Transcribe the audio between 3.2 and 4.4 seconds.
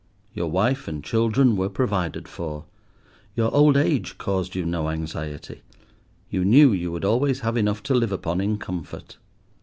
Your old age